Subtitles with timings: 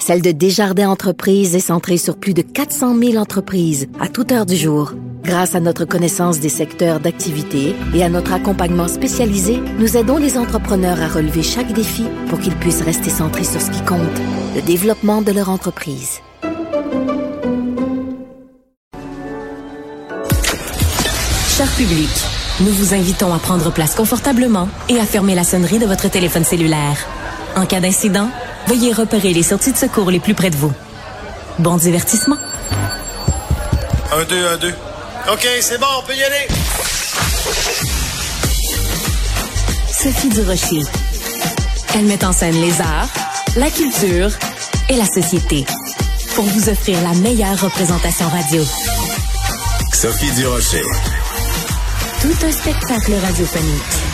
[0.00, 4.46] celle de Desjardins Entreprises est centrée sur plus de 400 000 entreprises à toute heure
[4.46, 4.94] du jour.
[5.22, 10.38] Grâce à notre connaissance des secteurs d'activité et à notre accompagnement spécialisé, nous aidons les
[10.38, 14.00] entrepreneurs à relever chaque défi pour qu'ils puissent rester centrés sur ce qui compte,
[14.56, 16.20] le développement de leur entreprise.
[21.48, 22.08] Cher public,
[22.60, 26.44] nous vous invitons à prendre place confortablement et à fermer la sonnerie de votre téléphone
[26.44, 26.96] cellulaire.
[27.54, 28.30] En cas d'incident,
[28.66, 30.72] veuillez repérer les sorties de secours les plus près de vous.
[31.58, 32.36] Bon divertissement.
[34.12, 34.74] Un, deux, un, deux.
[35.32, 36.48] OK, c'est bon, on peut y aller.
[40.02, 40.82] Sophie Durocher.
[41.94, 43.08] Elle met en scène les arts,
[43.56, 44.30] la culture
[44.88, 45.66] et la société
[46.34, 48.62] pour vous offrir la meilleure représentation radio.
[49.92, 50.82] Sophie Durocher.
[52.22, 54.09] Tout un spectacle radiophonique.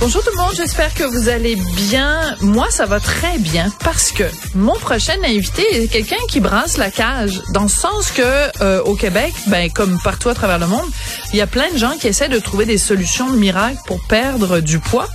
[0.00, 2.36] Bonjour tout le monde, j'espère que vous allez bien.
[2.40, 4.22] Moi, ça va très bien parce que
[4.54, 8.22] mon prochain invité est quelqu'un qui brasse la cage, dans le sens que
[8.62, 10.86] euh, au Québec, ben comme partout à travers le monde,
[11.32, 14.00] il y a plein de gens qui essaient de trouver des solutions de miracle pour
[14.06, 15.08] perdre du poids.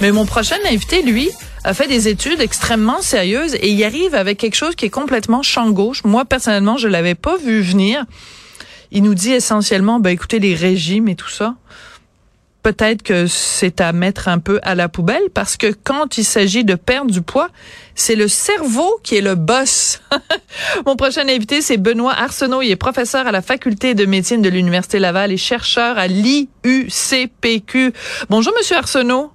[0.00, 1.28] Mais mon prochain invité, lui,
[1.62, 5.42] a fait des études extrêmement sérieuses et il arrive avec quelque chose qui est complètement
[5.42, 6.04] champ gauche.
[6.04, 8.06] Moi, personnellement, je l'avais pas vu venir.
[8.92, 11.54] Il nous dit essentiellement, ben écoutez, les régimes et tout ça
[12.62, 16.64] peut-être que c'est à mettre un peu à la poubelle parce que quand il s'agit
[16.64, 17.48] de perdre du poids,
[17.94, 20.00] c'est le cerveau qui est le boss.
[20.86, 22.62] Mon prochain invité, c'est Benoît Arsenault.
[22.62, 27.92] Il est professeur à la faculté de médecine de l'Université Laval et chercheur à l'IUCPQ.
[28.30, 29.32] Bonjour, Monsieur Arsenault.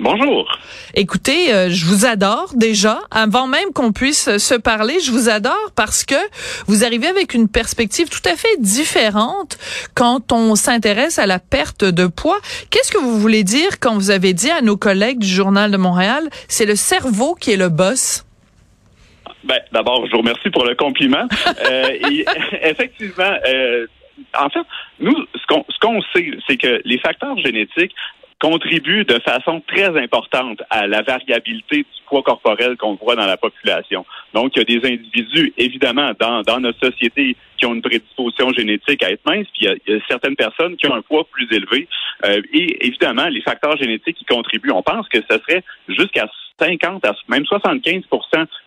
[0.00, 0.48] Bonjour.
[0.94, 3.00] Écoutez, euh, je vous adore déjà.
[3.10, 6.14] Avant même qu'on puisse se parler, je vous adore parce que
[6.68, 9.58] vous arrivez avec une perspective tout à fait différente
[9.96, 12.38] quand on s'intéresse à la perte de poids.
[12.70, 15.76] Qu'est-ce que vous voulez dire quand vous avez dit à nos collègues du Journal de
[15.76, 18.24] Montréal, c'est le cerveau qui est le boss?
[19.42, 21.26] Ben, d'abord, je vous remercie pour le compliment.
[21.70, 22.24] euh, et,
[22.62, 23.86] effectivement, euh,
[24.38, 24.66] en fait,
[25.00, 27.94] nous, ce qu'on ce qu'on sait, c'est que les facteurs génétiques
[28.40, 33.36] contribue de façon très importante à la variabilité du poids corporel qu'on voit dans la
[33.36, 34.06] population.
[34.32, 38.52] Donc, il y a des individus, évidemment, dans, dans notre société qui ont une prédisposition
[38.52, 41.48] génétique à être minces, puis il y a, certaines personnes qui ont un poids plus
[41.50, 41.88] élevé.
[42.24, 46.28] Euh, et évidemment, les facteurs génétiques qui contribuent, on pense que ce serait jusqu'à
[46.60, 48.02] 50 à même 75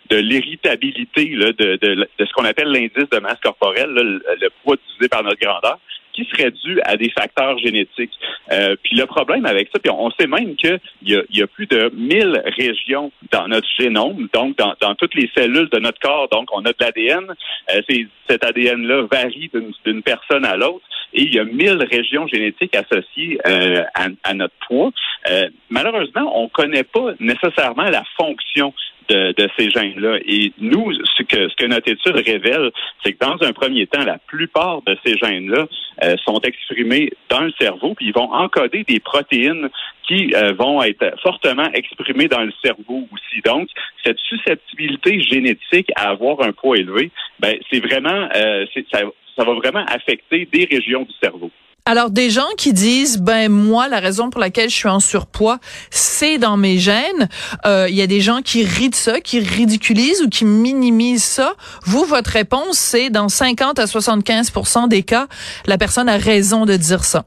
[0.09, 4.75] de l'héritabilité de, de, de, ce qu'on appelle l'indice de masse corporelle, le, le poids
[4.87, 5.79] divisé par notre grandeur
[6.25, 8.13] serait dû à des facteurs génétiques.
[8.51, 11.47] Euh, puis le problème avec ça, puis on sait même qu'il y a, y a
[11.47, 15.99] plus de 1000 régions dans notre génome, donc dans, dans toutes les cellules de notre
[15.99, 16.27] corps.
[16.29, 17.25] Donc on a de l'ADN.
[17.73, 17.81] Euh,
[18.29, 19.51] cet ADN-là varie
[19.85, 20.85] d'une personne à l'autre.
[21.13, 24.91] Et il y a 1000 régions génétiques associées euh, à, à, notre poids.
[25.29, 28.73] Euh, malheureusement, on ne connaît pas nécessairement la fonction
[29.11, 30.19] de, ces gènes-là.
[30.25, 32.72] Et nous, ce que, notre étude révèle,
[33.03, 35.67] c'est que dans un premier temps, la plupart de ces gènes-là
[36.03, 39.69] euh, sont exprimés dans le cerveau, puis ils vont encoder des protéines
[40.07, 43.41] qui euh, vont être fortement exprimées dans le cerveau aussi.
[43.45, 43.69] Donc,
[44.03, 49.85] cette susceptibilité génétique à avoir un poids élevé, ben, c'est vraiment, euh, ça va vraiment
[49.85, 51.51] affecter des régions du cerveau.
[51.85, 55.59] Alors des gens qui disent ben moi la raison pour laquelle je suis en surpoids
[55.89, 57.27] c'est dans mes gènes.
[57.65, 61.23] Euh, il y a des gens qui rient de ça, qui ridiculisent ou qui minimisent
[61.23, 61.53] ça.
[61.83, 65.27] Vous votre réponse c'est dans 50 à 75% des cas
[65.65, 67.25] la personne a raison de dire ça.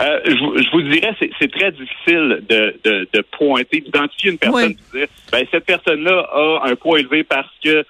[0.00, 4.76] Euh, je, vous dirais, c'est très difficile de, de, de pointer, d'identifier une personne et
[4.94, 7.84] de dire, ben, cette personne-là a un poids élevé parce que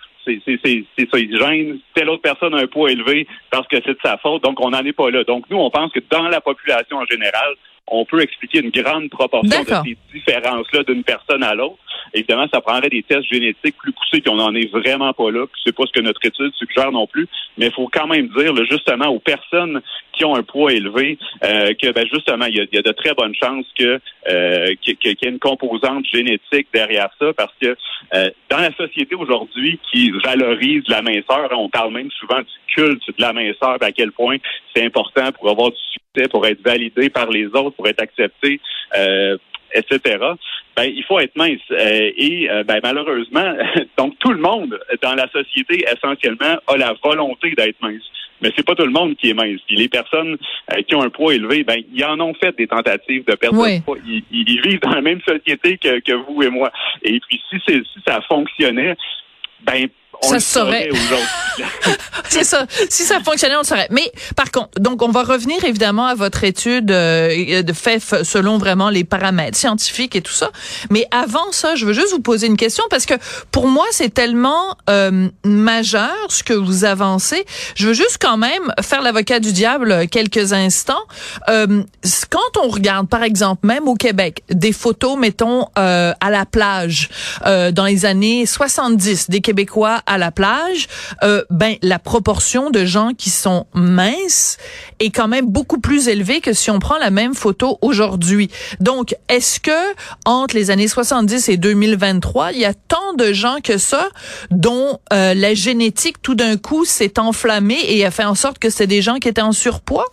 [0.44, 1.78] c'est ça, il gêne.
[1.94, 4.42] Telle autre personne a un poids élevé parce que c'est de sa faute.
[4.42, 5.24] Donc, on n'en est pas là.
[5.24, 7.54] Donc, nous, on pense que dans la population en général,
[7.90, 11.78] on peut expliquer une grande proportion de ces différences-là d'une personne à l'autre.
[12.14, 15.46] Évidemment, ça prendrait des tests génétiques plus poussés, puis on n'en est vraiment pas là.
[15.64, 17.28] C'est pas ce que notre étude suggère non plus.
[17.58, 19.80] Mais il faut quand même dire, justement, aux personnes
[20.12, 23.34] qui ont un poids élevé, euh, que ben, justement, il y, a, de très bonnes
[23.34, 27.76] chances que euh, qu'il y ait une composante génétique derrière ça, parce que
[28.14, 33.06] euh, dans la société aujourd'hui qui valorise la minceur, on parle même souvent du culte
[33.06, 34.36] de la minceur, à quel point
[34.74, 38.60] c'est important pour avoir du succès, pour être validé par les autres, pour être accepté.
[38.96, 39.38] Euh,
[39.72, 40.18] etc.
[40.76, 41.60] Ben, il faut être mince.
[41.70, 43.54] Euh, et euh, ben, malheureusement,
[43.96, 48.02] donc tout le monde dans la société essentiellement a la volonté d'être mince.
[48.42, 49.60] mais c'est pas tout le monde qui est mince.
[49.68, 50.36] Puis les personnes
[50.72, 53.62] euh, qui ont un poids élevé, ben ils en ont fait des tentatives de perdre
[53.62, 53.80] Oui.
[53.80, 53.96] poids.
[54.04, 56.72] Ils, ils vivent dans la même société que, que vous et moi.
[57.02, 58.96] Et puis si, si ça fonctionnait,
[59.60, 59.86] ben
[60.22, 60.88] on Ça le saurait.
[62.28, 62.66] C'est ça.
[62.88, 63.88] Si ça fonctionnait, on le saurait.
[63.90, 68.58] Mais par contre, donc on va revenir évidemment à votre étude euh, de fait selon
[68.58, 70.50] vraiment les paramètres scientifiques et tout ça.
[70.90, 73.14] Mais avant ça, je veux juste vous poser une question parce que
[73.50, 77.44] pour moi c'est tellement euh, majeur ce que vous avancez.
[77.74, 81.02] Je veux juste quand même faire l'avocat du diable quelques instants.
[81.48, 81.82] Euh,
[82.30, 87.08] quand on regarde, par exemple, même au Québec, des photos, mettons euh, à la plage
[87.46, 90.88] euh, dans les années 70, des Québécois à la plage,
[91.22, 94.58] euh, ben la proportion de gens qui sont minces
[94.98, 98.50] est quand même beaucoup plus élevée que si on prend la même photo aujourd'hui.
[98.80, 99.94] Donc, est-ce que
[100.26, 104.08] entre les années 70 et 2023, il y a tant de gens que ça
[104.50, 108.68] dont euh, la génétique tout d'un coup s'est enflammée et a fait en sorte que
[108.68, 110.06] c'est des gens qui étaient en surpoids?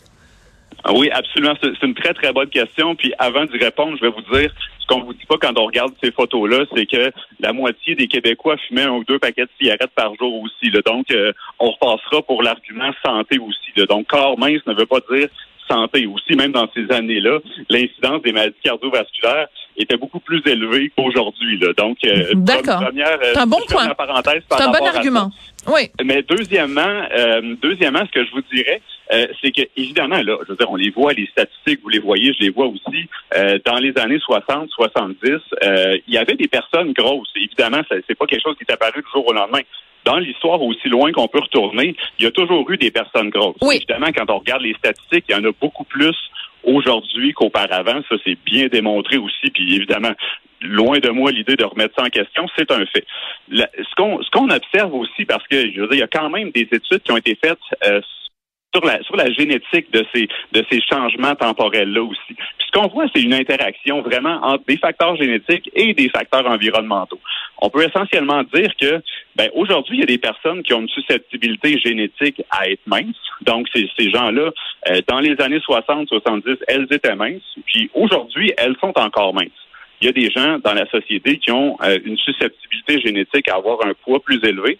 [0.83, 1.55] Ah Oui, absolument.
[1.59, 2.95] C'est une très, très bonne question.
[2.95, 4.51] Puis avant d'y répondre, je vais vous dire
[4.87, 8.57] qu'on vous dit pas quand on regarde ces photos-là, c'est que la moitié des Québécois
[8.67, 10.71] fumaient un ou deux paquets de cigarettes par jour aussi.
[10.71, 10.81] Là.
[10.85, 13.71] Donc, euh, on repassera pour l'argument santé aussi.
[13.75, 13.85] Là.
[13.85, 15.29] Donc, corps mince ne veut pas dire
[15.69, 16.35] santé aussi.
[16.35, 17.39] Même dans ces années-là,
[17.69, 19.47] l'incidence des maladies cardiovasculaires
[19.77, 21.59] était beaucoup plus élevée qu'aujourd'hui.
[21.77, 22.83] Donc, euh, D'accord.
[22.83, 23.87] première, euh, C'est un bon point.
[24.49, 25.31] C'est un bon argument.
[25.67, 25.89] Oui.
[26.03, 28.81] Mais deuxièmement, euh, deuxièmement, ce que je vous dirais,
[29.13, 31.99] euh, c'est que évidemment là, je veux dire, on les voit, les statistiques, vous les
[31.99, 33.05] voyez, je les vois aussi.
[33.35, 35.29] Euh, dans les années 60, 70,
[35.63, 37.31] euh, il y avait des personnes grosses.
[37.35, 39.61] Évidemment, c'est pas quelque chose qui est apparu du jour au lendemain.
[40.05, 43.57] Dans l'histoire aussi loin qu'on peut retourner, il y a toujours eu des personnes grosses.
[43.61, 43.75] Oui.
[43.77, 46.15] Évidemment, quand on regarde les statistiques, il y en a beaucoup plus
[46.63, 48.01] aujourd'hui qu'auparavant.
[48.09, 49.49] Ça, c'est bien démontré aussi.
[49.53, 50.11] Puis évidemment,
[50.61, 53.05] loin de moi l'idée de remettre ça en question, c'est un fait.
[53.49, 56.07] La- ce qu'on ce qu'on observe aussi, parce que je veux dire, il y a
[56.07, 58.01] quand même des études qui ont été faites euh,
[58.77, 62.33] sur la sur la génétique de ces de ces changements temporels là aussi.
[62.33, 66.45] Puis ce qu'on voit, c'est une interaction vraiment entre des facteurs génétiques et des facteurs
[66.45, 67.19] environnementaux.
[67.59, 69.01] On peut essentiellement dire que
[69.35, 73.15] ben aujourd'hui, il y a des personnes qui ont une susceptibilité génétique à être minces.
[73.41, 74.51] Donc ces ces gens-là
[74.89, 79.51] euh, dans les années 60, 70, elles étaient minces, puis aujourd'hui, elles sont encore minces
[79.99, 83.55] il y a des gens dans la société qui ont euh, une susceptibilité génétique à
[83.55, 84.77] avoir un poids plus élevé.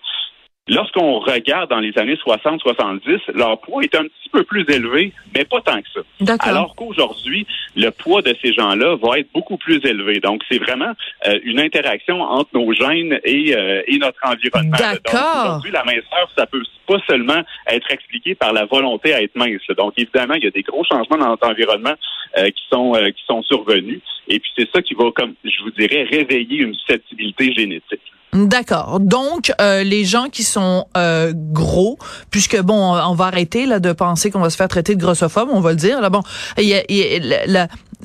[0.68, 5.46] Lorsqu'on regarde dans les années 60-70, leur poids est un petit peu plus élevé, mais
[5.46, 6.02] pas tant que ça.
[6.20, 6.50] D'accord.
[6.50, 10.20] Alors qu'aujourd'hui, le poids de ces gens-là va être beaucoup plus élevé.
[10.20, 10.92] Donc, c'est vraiment
[11.28, 14.78] euh, une interaction entre nos gènes et, euh, et notre environnement.
[14.78, 15.46] D'accord.
[15.46, 19.62] Aujourd'hui, la minceur, ça peut pas seulement être expliqué par la volonté à être mince.
[19.78, 21.94] Donc, évidemment, il y a des gros changements dans notre environnement
[22.38, 24.02] euh, qui sont euh, qui sont survenus.
[24.28, 28.02] Et puis, c'est ça qui va, comme je vous dirais, réveiller une susceptibilité génétique.
[28.34, 29.00] D'accord.
[29.00, 31.98] Donc euh, les gens qui sont gros,
[32.30, 35.50] puisque bon, on va arrêter là de penser qu'on va se faire traiter de grossophobe,
[35.52, 36.02] on va le dire.
[36.02, 36.22] Là bon,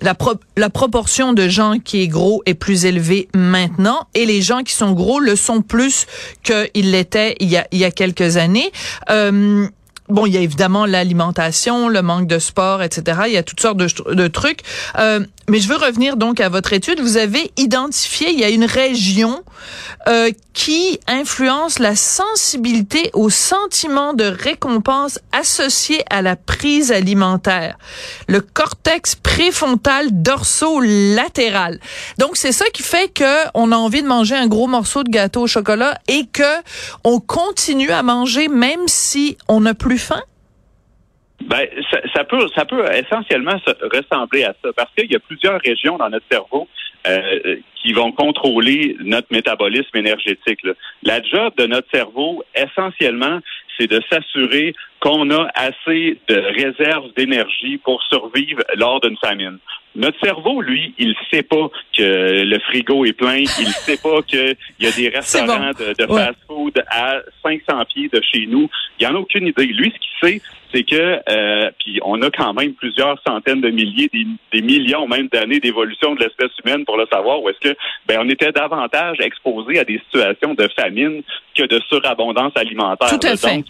[0.01, 4.43] la, pro- la proportion de gens qui est gros est plus élevée maintenant, et les
[4.43, 6.07] gens qui sont gros le sont plus
[6.43, 8.73] qu'ils l'étaient il y a il y a quelques années.
[9.11, 9.67] Euh,
[10.09, 13.21] Bon, il y a évidemment l'alimentation, le manque de sport, etc.
[13.29, 14.61] Il y a toutes sortes de, trucs.
[14.99, 17.01] Euh, mais je veux revenir donc à votre étude.
[17.01, 19.43] Vous avez identifié, il y a une région
[20.09, 27.77] euh, qui influence la sensibilité au sentiment de récompense associé à la prise alimentaire.
[28.29, 31.79] Le cortex préfrontal dorso-latéral.
[32.19, 35.11] Donc c'est ça qui fait que on a envie de manger un gros morceau de
[35.11, 36.43] gâteau au chocolat et que
[37.05, 40.23] on continue à manger même si on n'a plus faim?
[41.47, 41.67] Ben,
[42.15, 45.97] ça, peut, ça peut essentiellement se ressembler à ça, parce qu'il y a plusieurs régions
[45.97, 46.69] dans notre cerveau
[47.07, 50.63] euh, qui vont contrôler notre métabolisme énergétique.
[50.63, 50.73] là.
[51.03, 53.41] La job de notre cerveau, essentiellement,
[53.83, 59.59] c'est de s'assurer qu'on a assez de réserves d'énergie pour survivre lors d'une famine.
[59.95, 63.47] Notre cerveau, lui, il sait pas que le frigo est plein, il
[63.87, 66.25] sait pas qu'il y a des restaurants de, de Ouais.
[66.27, 68.71] fast-food à 500 pieds de chez nous.
[68.99, 69.67] Il en a aucune idée.
[69.67, 73.69] Lui, ce qu'il sait, c'est que, euh, puis on a quand même plusieurs centaines de
[73.69, 77.59] milliers, des, des millions même d'années d'évolution de l'espèce humaine pour le savoir, où est-ce
[77.61, 81.23] que, ben, on était davantage exposé à des situations de famine
[81.55, 83.09] que de surabondance alimentaire.
[83.11, 83.37] Tout à là.
[83.37, 83.57] fait.
[83.57, 83.67] Donc,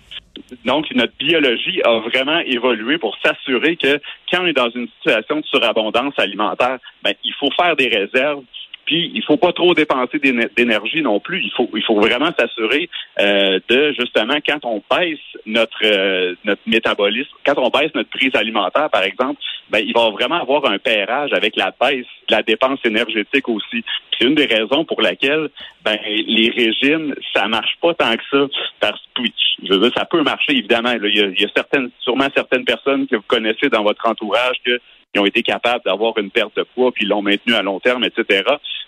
[0.65, 5.41] donc, notre biologie a vraiment évolué pour s'assurer que quand on est dans une situation
[5.41, 8.43] de surabondance alimentaire, ben, il faut faire des réserves
[8.87, 11.43] Puis il faut pas trop dépenser d'énergie non plus.
[11.43, 12.89] Il faut il faut vraiment s'assurer
[13.21, 18.35] euh, de justement quand on baisse notre euh, notre métabolisme, quand on baisse notre prise
[18.35, 22.81] alimentaire par exemple, ben il va vraiment avoir un pairage avec la baisse la dépense
[22.85, 23.85] énergétique aussi.
[24.19, 25.49] C'est une des raisons pour laquelle
[25.85, 28.47] ben les régimes ça marche pas tant que ça
[28.81, 29.23] parce que
[29.63, 30.93] je veux dire ça peut marcher évidemment.
[30.93, 34.07] Il, y a, il y a certaines sûrement certaines personnes que vous connaissez dans votre
[34.09, 34.81] entourage que
[35.13, 38.05] qui ont été capables d'avoir une perte de poids puis l'ont maintenu à long terme,
[38.05, 38.43] etc.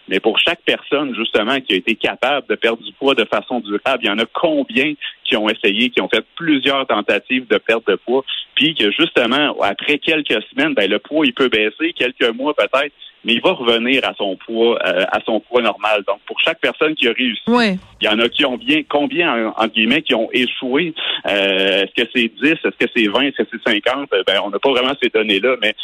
[0.09, 3.61] Mais pour chaque personne, justement, qui a été capable de perdre du poids de façon
[3.61, 7.59] durable, il y en a combien qui ont essayé, qui ont fait plusieurs tentatives de
[7.59, 11.93] perte de poids, puis que justement, après quelques semaines, ben, le poids, il peut baisser,
[11.95, 12.93] quelques mois peut-être,
[13.25, 16.05] mais il va revenir à son poids, euh, à son poids normal.
[16.07, 19.53] Donc, pour chaque personne qui a réussi, il y en a qui ont bien, combien,
[19.57, 20.95] en, guillemets, qui ont échoué?
[21.27, 24.11] Euh, est-ce que c'est 10, est-ce que c'est 20, est-ce que c'est 50?
[24.27, 25.75] Ben, on n'a pas vraiment ces données-là, mais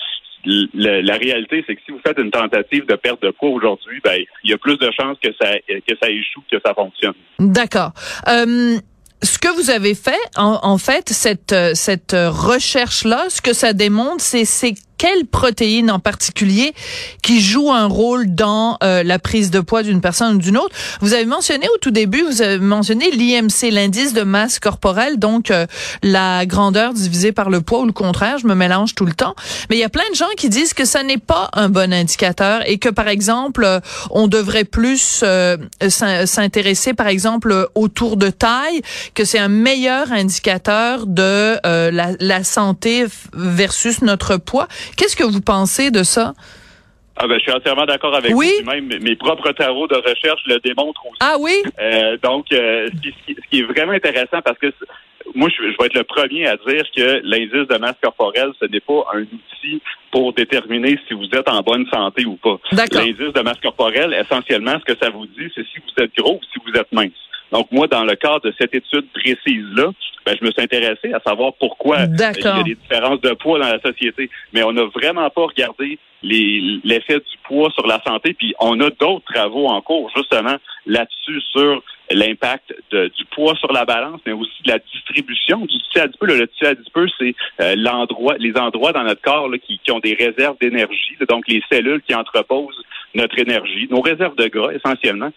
[0.44, 4.18] la réalité, c'est que si vous faites une tentative de perte de poids aujourd'hui, ben,
[4.44, 7.14] il y a plus de chances que ça, que ça échoue que ça fonctionne.
[7.38, 7.92] D'accord.
[8.28, 8.78] Euh,
[9.22, 14.74] ce que vous avez fait, en, fait, cette, cette recherche-là, ce que ça démontre, c'est
[15.00, 16.74] quelle protéine en particulier
[17.22, 20.76] qui joue un rôle dans euh, la prise de poids d'une personne ou d'une autre?
[21.00, 25.50] Vous avez mentionné au tout début, vous avez mentionné l'IMC, l'indice de masse corporelle, donc
[25.50, 25.66] euh,
[26.02, 29.34] la grandeur divisée par le poids ou le contraire, je me mélange tout le temps.
[29.70, 31.94] Mais il y a plein de gens qui disent que ça n'est pas un bon
[31.94, 33.80] indicateur et que par exemple, euh,
[34.10, 35.24] on devrait plus
[35.80, 38.82] s'intéresser par exemple au tour de taille,
[39.14, 44.68] que c'est un meilleur indicateur de la, la santé versus notre poids.
[44.96, 46.34] Qu'est-ce que vous pensez de ça?
[47.16, 48.50] Ah ben, je suis entièrement d'accord avec oui?
[48.60, 48.70] vous.
[48.70, 51.18] Même mes propres travaux de recherche le démontrent aussi.
[51.20, 51.62] Ah oui?
[51.78, 54.72] Euh, donc, euh, ce, qui, est vraiment intéressant, parce que
[55.34, 58.80] moi, je, vais être le premier à dire que l'indice de masse corporelle, ce n'est
[58.80, 62.58] pas un outil pour déterminer si vous êtes en bonne santé ou pas.
[62.72, 66.36] L'indice de masse corporelle, essentiellement, ce que ça vous dit, c'est si vous êtes gros
[66.36, 67.12] ou si vous êtes mince.
[67.52, 69.90] Donc, moi, dans le cadre de cette étude précise-là,
[70.26, 73.58] ben, je me suis intéressé à savoir pourquoi il y a des différences de poids
[73.58, 74.30] dans la société.
[74.52, 78.34] Mais on n'a vraiment pas regardé l'effet du poids sur la santé.
[78.34, 83.84] Puis on a d'autres travaux en cours, justement, là-dessus, sur l'impact du poids sur la
[83.84, 86.26] balance, mais aussi de la distribution du tissu adipeux.
[86.26, 90.14] Le, tissu adipeux, c'est euh, l'endroit, les endroits dans notre corps qui, qui, ont des
[90.14, 92.82] réserves d'énergie, donc les cellules qui entreposent
[93.14, 95.30] notre énergie, nos réserves de gras essentiellement.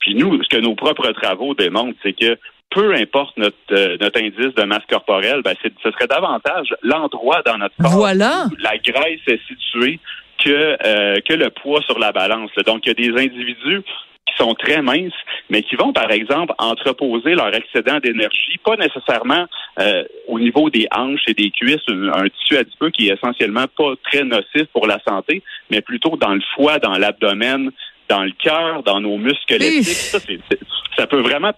[0.00, 2.38] Puis nous, ce que nos propres travaux démontrent, c'est que
[2.70, 7.58] peu importe notre, euh, notre indice de masse corporelle, ben ce serait davantage l'endroit dans
[7.58, 8.46] notre corps voilà.
[8.50, 9.98] où la graisse est située
[10.38, 12.50] que, euh, que le poids sur la balance.
[12.66, 13.82] Donc, il y a des individus
[14.26, 15.12] qui sont très minces,
[15.48, 19.46] mais qui vont, par exemple, entreposer leur excédent d'énergie, pas nécessairement
[19.80, 23.94] euh, au niveau des hanches et des cuisses, un, tissu adipeux qui est essentiellement pas
[24.04, 27.70] très nocif pour la santé, mais plutôt dans le foie, dans l'abdomen,
[28.10, 30.18] dans le cœur, dans nos muscles Ça,
[30.98, 31.52] ça peut vraiment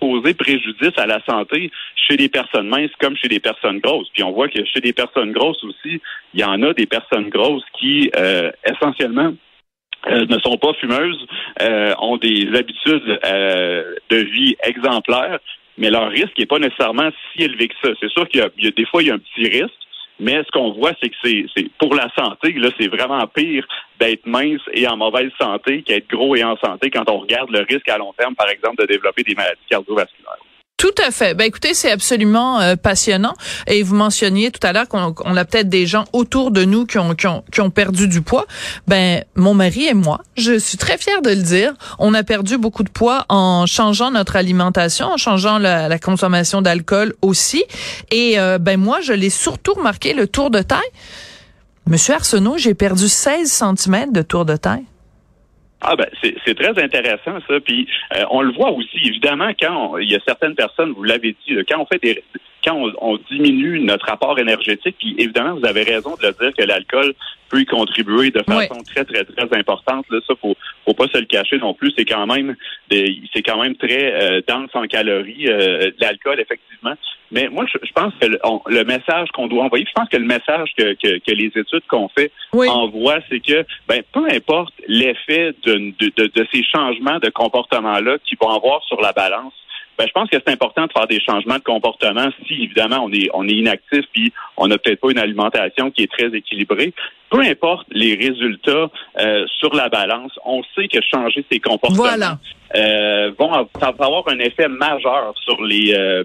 [0.00, 4.08] poser préjudice à la santé chez des personnes minces comme chez des personnes grosses.
[4.12, 6.00] Puis on voit que chez des personnes grosses aussi,
[6.34, 9.32] il y en a des personnes grosses qui, euh, essentiellement,
[10.08, 11.26] euh, ne sont pas fumeuses,
[11.62, 13.18] euh, ont des habitudes
[14.10, 15.38] de vie exemplaires,
[15.78, 17.90] mais leur risque n'est pas nécessairement si élevé que ça.
[18.00, 19.72] C'est sûr qu'il y, a des fois il y a un petit risque,
[20.18, 23.66] mais ce qu'on voit, c'est que c'est pour la santé, là, c'est vraiment pire
[24.00, 27.66] d'être mince et en mauvaise santé qu'être gros et en santé quand on regarde le
[27.68, 30.38] risque à long terme, par exemple, de développer des maladies cardiovasculaires.
[30.86, 31.34] Tout à fait.
[31.34, 33.34] Ben écoutez, c'est absolument euh, passionnant.
[33.66, 36.96] Et vous mentionniez tout à l'heure qu'on a peut-être des gens autour de nous qui
[36.98, 38.46] ont, qui ont, qui ont perdu du poids.
[38.86, 42.56] Ben mon mari et moi, je suis très fière de le dire, on a perdu
[42.56, 47.64] beaucoup de poids en changeant notre alimentation, en changeant la, la consommation d'alcool aussi.
[48.12, 50.78] Et euh, ben moi, je l'ai surtout remarqué le tour de taille.
[51.88, 54.84] Monsieur Arsenault, j'ai perdu 16 cm de tour de taille.
[55.80, 57.60] Ah ben c'est très intéressant ça.
[57.60, 61.36] Puis euh, on le voit aussi évidemment quand il y a certaines personnes, vous l'avez
[61.46, 62.24] dit, quand on fait des
[62.64, 66.64] quand on, diminue notre apport énergétique, puis évidemment vous avez raison de le dire que
[66.64, 67.14] l'alcool
[67.48, 70.06] peut y contribuer de façon très très très importante.
[70.10, 71.92] Là, ça faut faut pas se le cacher non plus.
[71.96, 72.56] C'est quand même
[72.90, 76.94] c'est quand même très euh, dense en calories euh, l'alcool effectivement.
[77.30, 80.70] Mais moi, je, pense que le, message qu'on doit envoyer, je pense que le message
[80.76, 86.26] que, que, les études qu'on fait envoient, c'est que ben, peu importe l'effet de, de,
[86.26, 89.54] de, ces changements de comportement-là qu'ils vont avoir sur la balance,
[89.98, 93.12] ben, je pense que c'est important de faire des changements de comportement si évidemment on
[93.12, 96.92] est on est inactif puis on n'a peut-être pas une alimentation qui est très équilibrée.
[97.30, 102.36] Peu importe les résultats euh, sur la balance, on sait que changer ses comportements
[102.76, 106.22] euh, vont avoir un effet majeur sur les euh,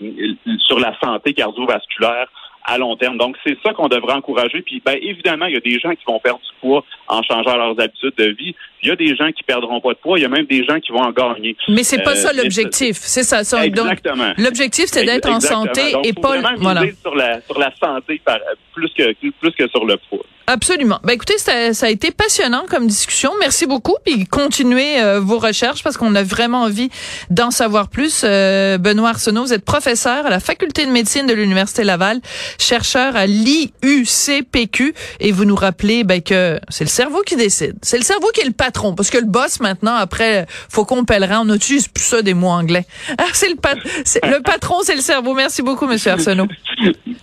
[0.67, 2.27] sur la santé cardiovasculaire
[2.63, 3.17] à long terme.
[3.17, 4.62] Donc, c'est ça qu'on devrait encourager.
[4.62, 7.58] Puis, ben, évidemment, il y a des gens qui vont perdre du poids en changeant
[7.58, 8.55] leurs habitudes de vie.
[8.84, 10.20] Il y a des gens qui perdront pas de poids.
[10.20, 11.55] Il y a même des gens qui vont en gagner.
[11.67, 12.98] Mais c'est pas ça l'objectif.
[12.98, 13.43] C'est ça.
[13.43, 14.34] ça exactement.
[14.38, 16.84] L'objectif, c'est d'être en santé et pas voilà.
[17.01, 18.38] sur la sur la santé par,
[18.74, 20.25] plus que plus que sur le poids.
[20.51, 21.00] Absolument.
[21.05, 23.31] Ben écoutez, ça, ça, a été passionnant comme discussion.
[23.39, 23.96] Merci beaucoup.
[24.03, 26.89] Puis continuez euh, vos recherches parce qu'on a vraiment envie
[27.29, 28.24] d'en savoir plus.
[28.25, 32.20] Euh, Benoît Arsenault, vous êtes professeur à la faculté de médecine de l'Université Laval,
[32.60, 37.77] chercheur à l'IUCPQ et vous nous rappelez ben, que c'est le cerveau qui décide.
[37.81, 41.43] C'est le cerveau qui est le patron parce que le boss maintenant, après Faucon Pellerin,
[41.43, 42.86] on n'utilise plus ça des mots anglais.
[43.17, 45.34] Ah, c'est le, le patron, c'est le cerveau.
[45.34, 46.48] Merci beaucoup, Monsieur Arsenault.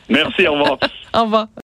[0.08, 0.78] Merci, au revoir.
[1.14, 1.48] au revoir.